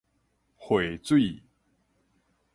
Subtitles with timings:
[0.57, 1.43] 匯水